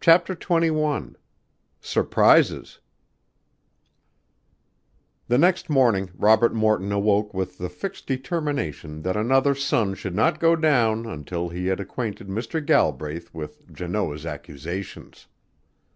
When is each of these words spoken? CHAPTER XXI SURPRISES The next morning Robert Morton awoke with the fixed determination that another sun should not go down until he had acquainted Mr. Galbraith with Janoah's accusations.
CHAPTER 0.00 0.36
XXI 0.36 1.16
SURPRISES 1.80 2.78
The 5.26 5.36
next 5.36 5.68
morning 5.68 6.10
Robert 6.14 6.54
Morton 6.54 6.92
awoke 6.92 7.34
with 7.34 7.58
the 7.58 7.68
fixed 7.68 8.06
determination 8.06 9.02
that 9.02 9.16
another 9.16 9.56
sun 9.56 9.96
should 9.96 10.14
not 10.14 10.38
go 10.38 10.54
down 10.54 11.06
until 11.06 11.48
he 11.48 11.66
had 11.66 11.80
acquainted 11.80 12.28
Mr. 12.28 12.64
Galbraith 12.64 13.34
with 13.34 13.66
Janoah's 13.72 14.24
accusations. 14.24 15.26